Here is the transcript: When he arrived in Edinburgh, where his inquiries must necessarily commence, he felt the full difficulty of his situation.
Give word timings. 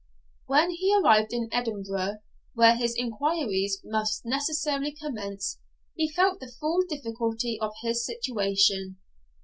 When 0.47 0.71
he 0.71 0.95
arrived 0.99 1.31
in 1.31 1.47
Edinburgh, 1.51 2.21
where 2.55 2.75
his 2.75 2.95
inquiries 2.97 3.79
must 3.85 4.25
necessarily 4.25 4.93
commence, 4.93 5.59
he 5.95 6.09
felt 6.11 6.39
the 6.39 6.51
full 6.59 6.81
difficulty 6.89 7.59
of 7.61 7.71
his 7.83 8.03
situation. 8.03 8.97